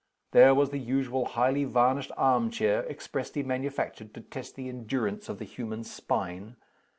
[0.31, 5.37] There was the usual highly varnished arm chair, expressly manufactured to test the endurance of
[5.37, 6.55] the human spine.